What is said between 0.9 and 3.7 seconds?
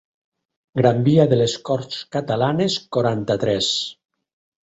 via de les Corts Catalanes quaranta-tres.